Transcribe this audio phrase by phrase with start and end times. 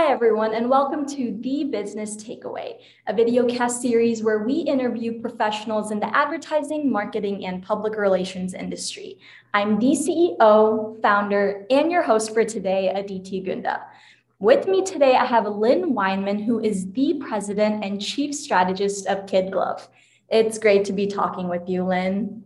[0.00, 5.20] Hi, everyone, and welcome to The Business Takeaway, a video cast series where we interview
[5.20, 9.18] professionals in the advertising, marketing, and public relations industry.
[9.52, 13.82] I'm the CEO, founder, and your host for today, Aditi Gunda.
[14.38, 19.26] With me today, I have Lyn Wineman, who is the president and chief strategist of
[19.26, 19.86] Kidglov.
[20.30, 22.42] It's great to be talking with you, Lyn.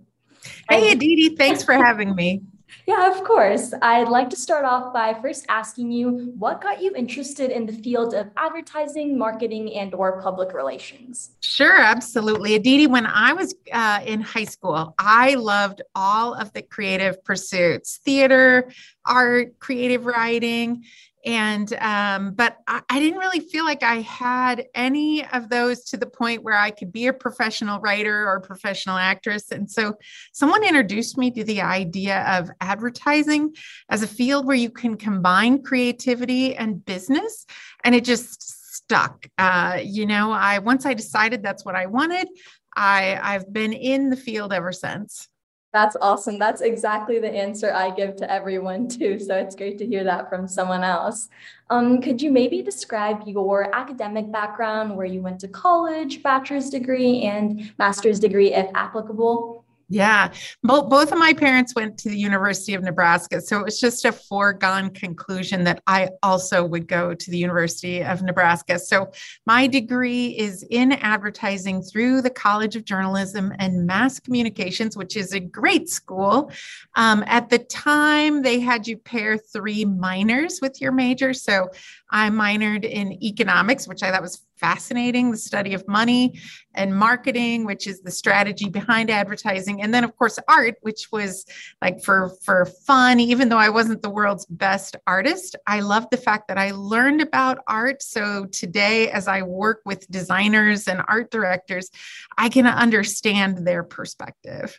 [0.69, 2.43] Hey, Aditi, thanks for having me.
[2.87, 3.73] Yeah, of course.
[3.81, 7.73] I'd like to start off by first asking you what got you interested in the
[7.73, 11.31] field of advertising, marketing, and or public relations?
[11.41, 12.55] Sure, absolutely.
[12.55, 17.99] Aditi, when I was uh, in high school, I loved all of the creative pursuits,
[18.05, 18.71] theater,
[19.07, 20.85] art, creative writing
[21.25, 25.97] and um, but I, I, didn't really feel like i had any of those to
[25.97, 29.51] the point where i could be a professional writer or professional actress.
[29.51, 29.95] And so
[30.33, 33.55] someone introduced me to the idea of advertising
[33.89, 37.47] as a field where you can combine creativity and business.
[37.83, 39.27] And it just stuck.
[39.39, 42.29] Uh, you know i once i decided that's what i wanted
[42.77, 45.29] i i've been in the field ever since
[45.75, 46.39] that's awesome.
[46.39, 49.19] That's exactly the answer I give to everyone too.
[49.19, 51.29] So it's great to hear that from someone else.
[51.69, 57.23] Um, could you maybe describe your academic background, where you went to college, bachelor's degree,
[57.23, 59.54] and master's degree, if applicable?
[59.89, 60.33] Yeah,
[60.63, 64.07] both both of my parents went to the University of Nebraska, so it was just
[64.07, 68.79] a foregone conclusion that I also would go to the University of Nebraska.
[68.79, 69.13] So
[69.45, 75.35] my degree is in advertising through the College of Journalism and Mass Communications, which is
[75.35, 76.51] a great school.
[76.97, 81.69] Um, at the time, they had you pair three minors with your major, so
[82.11, 86.39] I minored in economics, which I thought was fascinating the study of money
[86.75, 89.83] and marketing which is the strategy behind advertising.
[89.83, 91.45] And then of course art which was
[91.83, 96.17] like for for fun even though i wasn't the world's best artist i love the
[96.17, 98.03] fact that i learned about art.
[98.03, 101.91] So today as i work with designers and art directors
[102.39, 104.79] i can understand their perspective.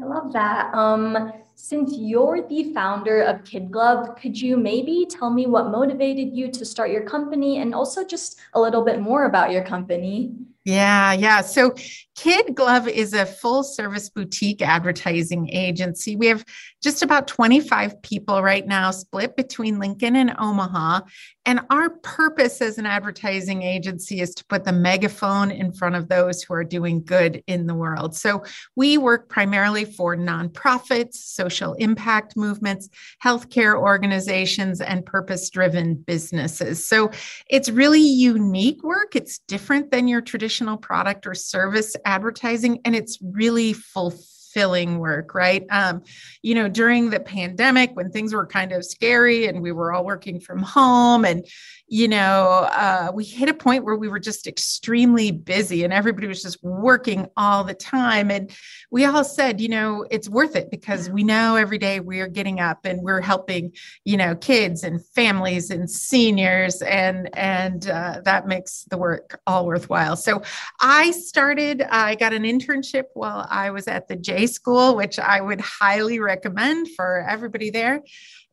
[0.00, 0.74] I love that.
[0.74, 6.50] Um, since you're the founder of Kidglov, could you maybe tell me what motivated you
[6.50, 10.32] to start your company and also just a little bit more about your company?
[10.64, 11.40] Yeah, yeah.
[11.40, 11.70] So
[12.18, 16.16] Kidglov is a full service boutique advertising agency.
[16.16, 16.44] We have
[16.82, 21.00] just about 25 people right now, split between Lincoln and Omaha.
[21.44, 26.08] And our purpose as an advertising agency is to put the megaphone in front of
[26.08, 28.14] those who are doing good in the world.
[28.14, 28.44] So
[28.76, 32.88] we work primarily for nonprofits, social impact movements,
[33.22, 36.86] healthcare organizations, and purpose driven businesses.
[36.86, 37.10] So
[37.48, 39.16] it's really unique work.
[39.16, 45.64] It's different than your traditional product or service advertising and it's really fulfilling work, right?
[45.70, 46.02] Um,
[46.42, 50.04] you know, during the pandemic when things were kind of scary and we were all
[50.04, 51.46] working from home and
[51.92, 56.28] you know, uh, we hit a point where we were just extremely busy and everybody
[56.28, 58.30] was just working all the time.
[58.30, 58.52] And
[58.92, 62.28] we all said, you know, it's worth it because we know every day we are
[62.28, 63.72] getting up and we're helping,
[64.04, 69.66] you know, kids and families and seniors, and and uh, that makes the work all
[69.66, 70.14] worthwhile.
[70.14, 70.42] So
[70.80, 71.82] I started.
[71.82, 76.18] I got an internship while I was at the J School, which I would highly
[76.20, 78.02] recommend for everybody there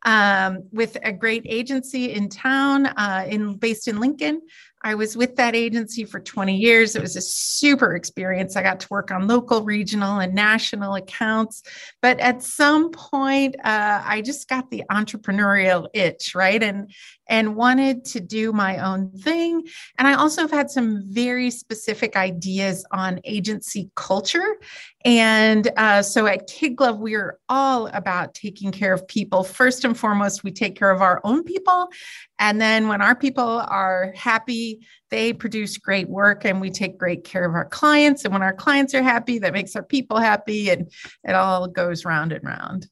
[0.06, 4.42] um, with a great agency in town, uh, in based in Lincoln.
[4.84, 6.96] I was with that agency for 20 years.
[6.96, 8.56] It was a super experience.
[8.56, 11.64] I got to work on local, regional, and national accounts.
[12.02, 16.62] But at some point, uh, I just got the entrepreneurial itch, right?
[16.62, 16.92] And
[17.30, 19.64] and wanted to do my own thing.
[19.98, 24.56] And I also have had some very specific ideas on agency culture.
[25.04, 29.44] And uh, so at Kidglov, we are all about taking care of people.
[29.44, 31.90] First and foremost, we take care of our own people.
[32.40, 34.14] And then when our people are
[34.68, 38.26] happy, they produce great work and we take great care of our clients.
[38.26, 40.70] And when our clients are happy, that makes our people happy.
[40.70, 40.92] And
[41.24, 42.88] it all goes round and round.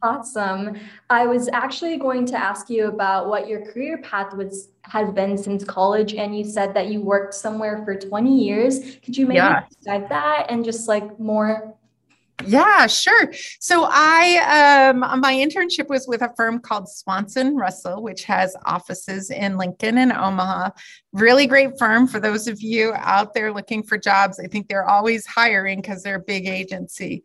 [0.00, 0.78] Awesome.
[1.10, 5.36] I was actually going to ask you about what your career path was has been
[5.36, 8.96] since college, and you said that you worked somewhere for 20 years.
[9.04, 9.64] Could you maybe yeah.
[9.68, 11.76] describe that and just like more
[12.46, 13.32] yeah, sure.
[13.58, 19.30] So I um my internship was with a firm called Swanson Russell, which has offices
[19.30, 20.70] in Lincoln and Omaha.
[21.14, 24.38] Really great firm for those of you out there looking for jobs.
[24.38, 27.22] I think they're always hiring because they're a big agency.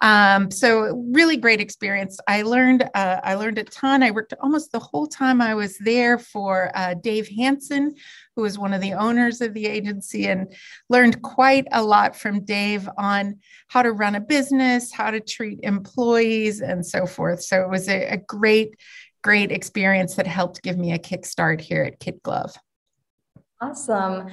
[0.00, 2.18] Um, so really great experience.
[2.26, 4.02] I learned uh, I learned a ton.
[4.02, 7.96] I worked almost the whole time I was there for uh, Dave Hanson,
[8.36, 10.50] who was one of the owners of the agency, and
[10.88, 15.60] learned quite a lot from Dave on how to run a business, how to treat
[15.62, 17.42] employees, and so forth.
[17.42, 18.80] So it was a, a great
[19.22, 22.56] great experience that helped give me a kickstart here at Kidglov.
[23.60, 24.30] Awesome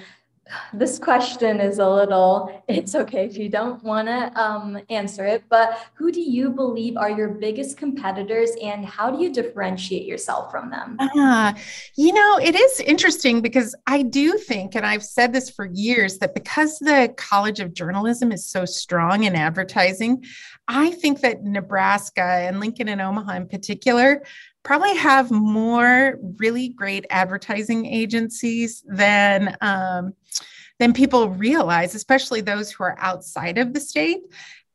[0.73, 5.43] this question is a little, it's okay if you don't want to um, answer it,
[5.49, 10.51] but who do you believe are your biggest competitors and how do you differentiate yourself
[10.51, 10.97] from them?
[10.99, 11.53] Uh,
[11.95, 16.17] you know, it is interesting because I do think, and I've said this for years,
[16.17, 20.23] that because the College of Journalism is so strong in advertising,
[20.67, 24.23] I think that Nebraska and Lincoln and Omaha in particular
[24.63, 30.13] probably have more really great advertising agencies than um,
[30.79, 34.21] than people realize, especially those who are outside of the state.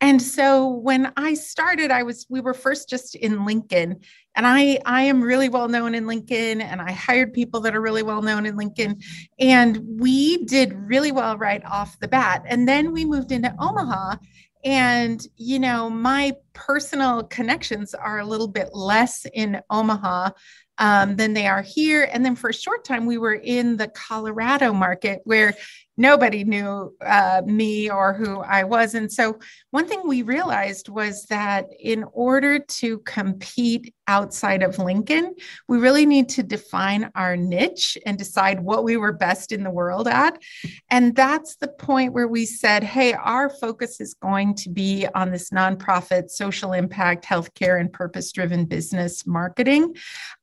[0.00, 4.00] And so when I started, I was we were first just in Lincoln,
[4.36, 7.80] and I I am really well known in Lincoln, and I hired people that are
[7.80, 9.00] really well known in Lincoln,
[9.40, 12.44] and we did really well right off the bat.
[12.46, 14.16] And then we moved into Omaha,
[14.64, 20.30] and, you know, my personal connections are a little bit less in Omaha
[20.78, 22.08] um, than they are here.
[22.12, 25.54] And then for a short time, we were in the Colorado market where
[25.96, 28.94] nobody knew uh, me or who I was.
[28.94, 29.38] And so,
[29.70, 35.34] one thing we realized was that in order to compete outside of Lincoln,
[35.68, 39.70] we really need to define our niche and decide what we were best in the
[39.70, 40.42] world at.
[40.90, 45.30] And that's the point where we said, hey, our focus is going to be on
[45.30, 49.94] this nonprofit, social impact, healthcare, and purpose driven business marketing.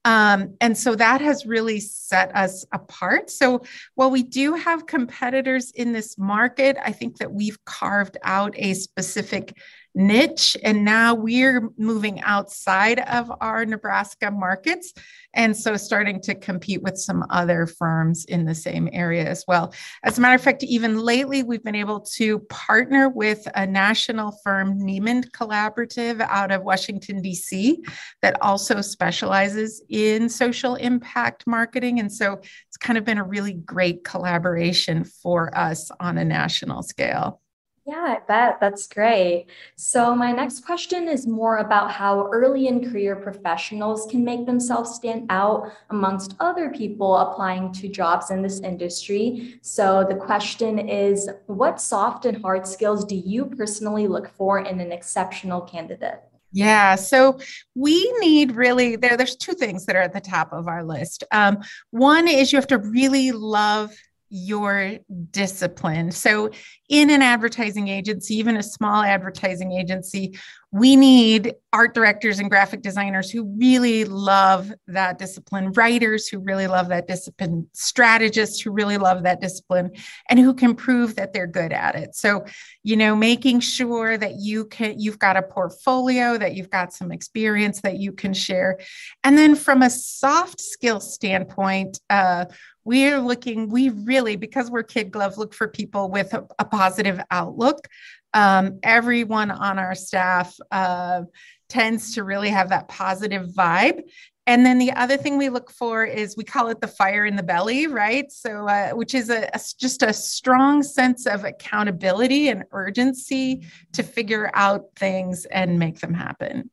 [0.06, 3.30] Um, and so that has really set us apart.
[3.32, 3.64] So
[3.96, 8.76] while we do have competitors in this market, I think that we've carved out a
[8.76, 9.58] specific
[9.96, 10.58] niche.
[10.64, 14.94] And now we're moving outside of our Nebraska markets.
[15.34, 19.74] And so starting to compete with some other firms in the same area as well.
[20.04, 24.32] As a matter of fact, even lately, we've been able to partner with a national
[24.44, 27.84] firm, Niemand Collaborative, out of Washington, D.C.,
[28.22, 32.00] that also specializes in social impact marketing.
[32.00, 36.84] And so it's kind of been a really great collaboration for us on a national
[36.84, 37.42] scale.
[37.88, 38.60] Yeah, I bet.
[38.60, 39.46] That's great.
[39.76, 44.96] So, my next question is more about how early in career professionals can make themselves
[44.96, 49.60] stand out amongst other people applying to jobs in this industry.
[49.62, 54.80] So, the question is What soft and hard skills do you personally look for in
[54.80, 56.24] an exceptional candidate?
[56.52, 57.38] Yeah, so
[57.76, 59.16] we need really there.
[59.16, 61.24] There's two things that are at the top of our list.
[61.32, 61.60] Um,
[61.92, 63.92] one is you have to really love
[64.36, 64.98] your
[65.32, 66.12] discipline.
[66.12, 66.52] So,
[66.90, 70.38] in an advertising agency, even a small advertising agency,
[70.76, 76.68] we need art directors and graphic designers who really love that discipline, writers who really
[76.68, 79.90] love that discipline, strategists who really love that discipline,
[80.30, 82.14] and who can prove that they're good at it.
[82.14, 82.44] So,
[82.84, 87.10] you know, making sure that you can, you've got a portfolio, that you've got some
[87.10, 88.78] experience that you can share.
[89.24, 92.46] And then from a soft skill standpoint, uh,
[92.84, 97.88] we're looking, we really, because we're Kidglov, look for people with a, a positive outlook.
[98.36, 101.24] Um, everyone on our staff uh,
[101.70, 104.02] tends to really have that positive vibe.
[104.48, 107.36] And then the other thing we look for is we call it the fire in
[107.36, 108.32] the belly, right?
[108.32, 114.04] So, uh, which is a, a, just a strong sense of accountability and urgency to
[114.04, 116.70] figure out things and make them happen.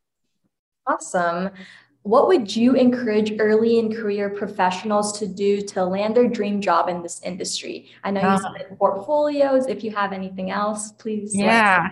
[0.86, 1.50] Awesome.
[2.04, 6.88] What would you encourage early in career professionals to do to land their dream job
[6.88, 7.90] in this industry?
[8.02, 9.66] I know you uh, said portfolios.
[9.68, 11.32] If you have anything else, please.
[11.32, 11.90] Yeah.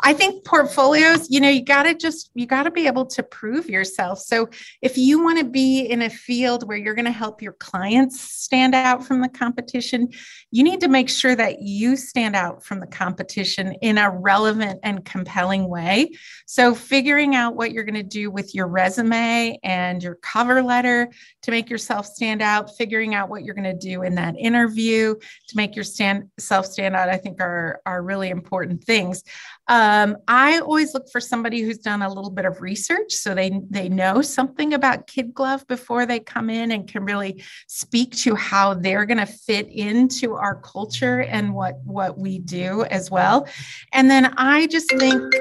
[0.00, 3.22] I think portfolios, you know, you got to just, you got to be able to
[3.22, 4.18] prove yourself.
[4.18, 4.48] So
[4.82, 8.20] if you want to be in a field where you're going to help your clients
[8.20, 10.08] stand out from the competition,
[10.50, 14.80] you need to make sure that you stand out from the competition in a relevant
[14.82, 16.10] and compelling way.
[16.46, 21.10] So figuring out what you're going to do with your resume and your cover letter
[21.42, 25.14] to make yourself stand out, figuring out what you're going to do in that interview
[25.48, 29.22] to make yourself stand out, I think are, are really important things.
[29.68, 33.60] Um, I always look for somebody who's done a little bit of research so they,
[33.70, 38.74] they know something about Kidglov before they come in and can really speak to how
[38.74, 43.48] they're going to fit into our culture and what, what we do as well.
[43.92, 45.34] And then I just think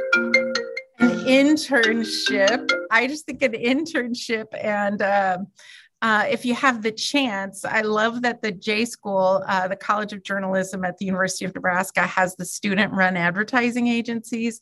[1.26, 2.70] internship.
[2.92, 5.38] I just think an internship and uh,
[6.04, 10.12] uh, if you have the chance, I love that the J School, uh, the College
[10.12, 14.60] of Journalism at the University of Nebraska, has the student run advertising agencies.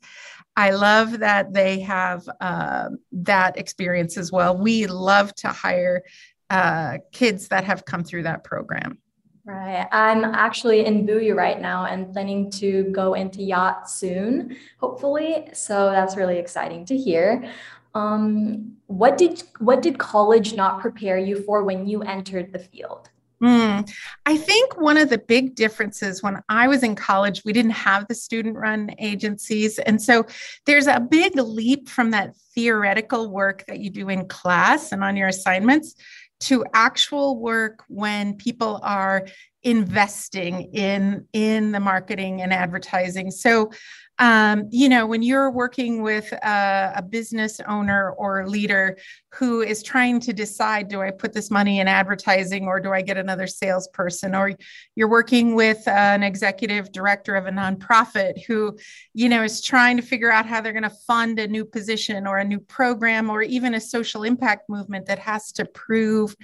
[0.55, 4.55] I love that they have uh, that experience as well.
[4.55, 6.03] We love to hire
[6.51, 8.99] uh, kids that have come through that program.
[9.43, 9.87] Right.
[9.91, 15.47] I'm actually in Buoy right now and planning to go into Jacht soon, hopefully.
[15.53, 17.49] So that's really exciting to hear.
[17.95, 23.09] Um, what did what did college not prepare you for when you entered the field?
[23.43, 23.91] Mm,
[24.27, 28.07] I think one of the big differences when I was in college, we didn't have
[28.07, 29.79] the student run agencies.
[29.79, 30.27] And so
[30.67, 35.17] there's a big leap from that theoretical work that you do in class and on
[35.17, 35.95] your assignments
[36.41, 39.27] to actual work when people are
[39.63, 43.29] investing in in the marketing and advertising.
[43.31, 43.71] So
[44.19, 48.97] um, you know, when you're working with a, a, business owner or leader
[49.33, 53.01] who is trying to decide, do I put this money in advertising or do I
[53.01, 54.35] get another salesperson?
[54.35, 54.53] Or
[54.95, 58.77] you're working with an executive director of a nonprofit who,
[59.13, 62.27] you know, is trying to figure out how they're going to fund a new position
[62.27, 66.35] or a new program or even a social impact movement that has to prove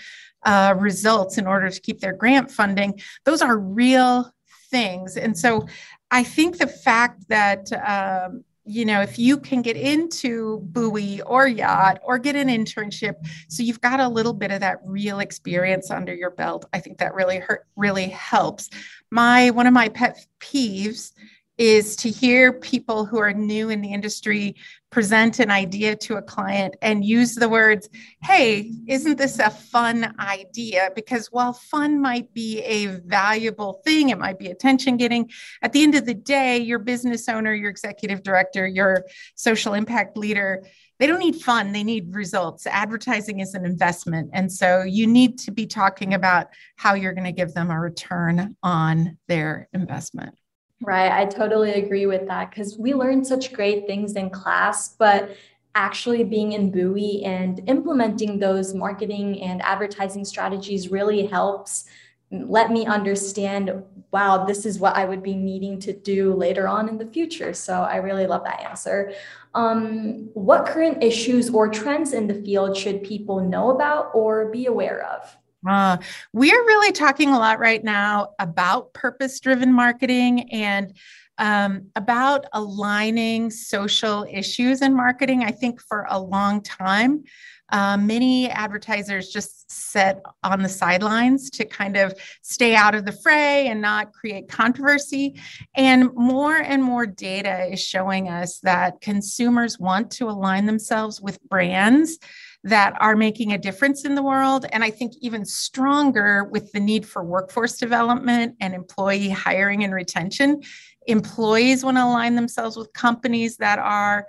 [0.46, 3.00] uh, results in order to keep their grant funding.
[3.26, 4.32] Those are real
[4.70, 5.18] things.
[5.18, 5.68] And so
[6.12, 11.50] I think the fact that, um, you know, if you can get into buoy or
[11.50, 13.16] Jacht or get an internship,
[13.48, 16.98] so you've got a little bit of that real experience under your belt, I think
[16.98, 18.70] that really hurt, really helps.
[19.10, 21.14] My one of my pet peeves
[21.58, 24.56] is to hear people who are new in the industry
[24.90, 27.90] present an idea to a client and use the words,
[28.22, 30.92] Hey, isn't this a fun idea?
[30.96, 35.30] Because while fun might be a valuable thing, it might be attention getting,
[35.62, 40.18] at the end of the day, your business owner, your executive director, your social impact
[40.18, 40.64] leader,
[41.00, 42.66] they don't need fun, they need results.
[42.66, 44.32] Advertising is an investment.
[44.34, 47.80] And so you need to be talking about how you're going to give them a
[47.80, 50.36] return on their investment.
[50.80, 51.12] Right.
[51.12, 55.36] I totally agree with that because we learned such great things in class, but
[55.74, 61.86] actually being in Buoy and implementing those marketing and advertising strategies really helps
[62.32, 63.72] let me understand
[64.12, 67.54] wow this is what i would be needing to do later on in the future
[67.54, 69.14] so i really love that answer
[69.54, 74.66] um, what current issues or trends in the field should people know about or be
[74.66, 75.98] aware of uh,
[76.34, 80.94] we're really talking a lot right now about purpose driven marketing and
[81.40, 85.44] um, about aligning social issues in marketing.
[85.44, 87.24] I think for a long time,
[87.70, 93.12] uh, many advertisers just sit on the sidelines to kind of stay out of the
[93.12, 95.40] fray and not create controversy.
[95.76, 101.42] And more and more data is showing us that consumers want to align themselves with
[101.44, 102.18] brands
[102.64, 104.66] that are making a difference in the world.
[104.72, 109.94] And I think even stronger with the need for workforce development and employee hiring and
[109.94, 110.62] retention.
[111.06, 114.28] Employees want to align themselves with companies that are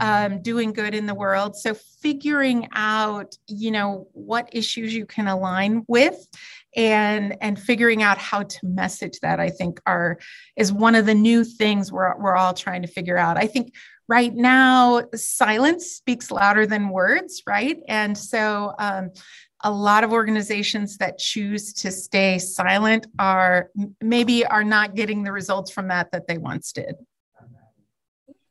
[0.00, 1.56] um, doing good in the world.
[1.56, 6.28] So figuring out, you know, what issues you can align with
[6.76, 10.18] and and figuring out how to message that i think are
[10.56, 13.74] is one of the new things we're, we're all trying to figure out i think
[14.10, 19.10] right now silence speaks louder than words right and so um,
[19.62, 23.70] a lot of organizations that choose to stay silent are
[24.02, 26.96] maybe are not getting the results from that that they once did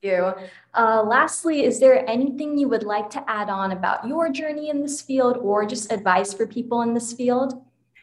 [0.02, 0.34] Thank you.
[0.76, 4.82] Uh, lastly, is there anything you would like to add on about your journey in
[4.82, 7.62] this field or just advice for people in this field?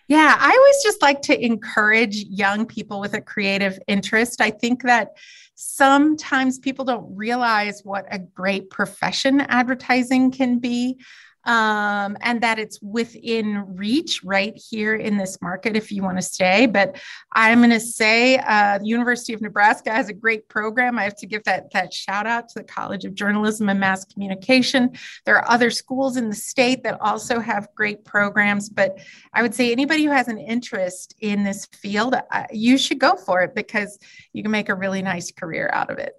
[0.09, 4.43] Yeah, I always just like to encourage young people with a creative interest.
[4.43, 5.17] I think that
[5.57, 11.01] sometimes people don't realize what a great profession advertising can be
[11.47, 16.23] um, and that it's within reach right here in this market if you want to
[16.23, 16.67] stay.
[16.67, 17.01] But
[17.33, 20.99] I'm going to say uh, the University of Nebraska has a great program.
[20.99, 24.05] I have to give that, that shout out to the College of Journalism and Mass
[24.05, 24.91] Communication.
[25.25, 28.99] There are other schools in the state that also have great programs, but
[29.33, 33.15] I would say anybody who has an interest in this field, uh, you should go
[33.15, 33.99] for it because
[34.33, 36.15] you can make a really nice career out of it.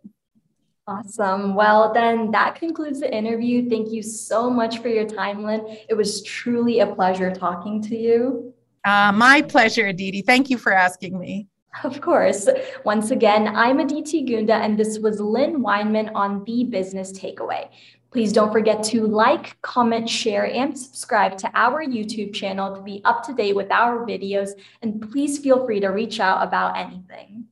[0.88, 1.54] Awesome.
[1.54, 3.70] Well, then that concludes the interview.
[3.70, 5.78] Thank you so much for your time, Lyn.
[5.90, 8.54] It was truly a pleasure talking to you.
[8.86, 10.22] Uh, my pleasure, Aditi.
[10.22, 11.48] Thank you for asking me.
[11.84, 12.48] Of course.
[12.86, 17.68] Once again, I'm Aditi Gunda, and this was Lyn Wineman on The Business Takeaway.
[18.10, 23.02] Please don't forget to like, comment, share, and subscribe to our YouTube channel to be
[23.04, 24.52] up to date with our videos.
[24.82, 27.46] And please feel free to reach out about anything.